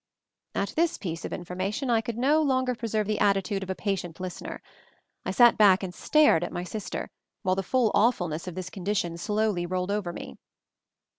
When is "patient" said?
3.75-4.19